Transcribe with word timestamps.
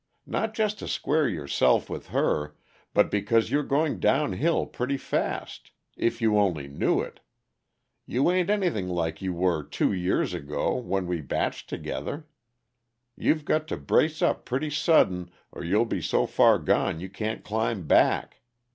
Not 0.25 0.55
just 0.55 0.79
to 0.79 0.87
square 0.87 1.29
yourself 1.29 1.87
with 1.87 2.07
her, 2.07 2.55
but 2.91 3.11
because 3.11 3.51
you're 3.51 3.61
going 3.61 3.99
downhill 3.99 4.65
pretty 4.65 4.97
fast, 4.97 5.69
if 5.95 6.23
you 6.23 6.39
only 6.39 6.67
knew 6.67 7.01
it. 7.01 7.19
You 8.07 8.31
ain't 8.31 8.49
anything 8.49 8.87
like 8.87 9.21
you 9.21 9.31
were 9.31 9.61
two 9.63 9.93
years 9.93 10.33
ago, 10.33 10.73
when 10.75 11.05
we 11.05 11.21
bached 11.21 11.69
together. 11.69 12.25
You've 13.15 13.45
got 13.45 13.67
to 13.67 13.77
brace 13.77 14.23
up 14.23 14.43
pretty 14.43 14.71
sudden, 14.71 15.29
or 15.51 15.63
you'll 15.63 15.85
be 15.85 16.01
so 16.01 16.25
far 16.25 16.57
gone 16.57 16.99
you 16.99 17.07
can't 17.07 17.43
climb 17.43 17.85
back. 17.85 18.37